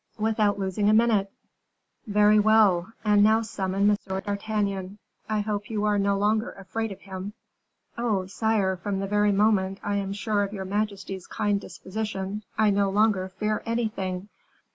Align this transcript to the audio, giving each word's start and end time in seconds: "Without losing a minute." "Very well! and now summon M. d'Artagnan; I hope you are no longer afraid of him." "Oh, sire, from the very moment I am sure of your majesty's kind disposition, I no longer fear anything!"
"Without 0.17 0.57
losing 0.57 0.89
a 0.89 0.93
minute." 0.95 1.31
"Very 2.07 2.39
well! 2.39 2.91
and 3.05 3.23
now 3.23 3.43
summon 3.43 3.87
M. 3.87 3.95
d'Artagnan; 4.23 4.97
I 5.29 5.41
hope 5.41 5.69
you 5.69 5.85
are 5.85 5.99
no 5.99 6.17
longer 6.17 6.53
afraid 6.53 6.91
of 6.91 7.01
him." 7.01 7.33
"Oh, 7.99 8.25
sire, 8.25 8.75
from 8.77 8.99
the 8.99 9.05
very 9.05 9.31
moment 9.31 9.79
I 9.83 9.97
am 9.97 10.11
sure 10.13 10.41
of 10.41 10.53
your 10.53 10.65
majesty's 10.65 11.27
kind 11.27 11.61
disposition, 11.61 12.41
I 12.57 12.71
no 12.71 12.89
longer 12.89 13.29
fear 13.29 13.61
anything!" 13.63 14.29